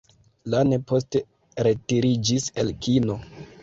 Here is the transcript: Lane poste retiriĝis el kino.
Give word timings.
Lane 0.53 0.79
poste 0.93 1.23
retiriĝis 1.69 2.53
el 2.61 2.77
kino. 2.87 3.25